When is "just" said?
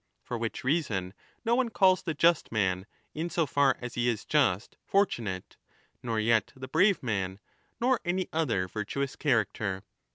2.15-2.51, 4.55-4.77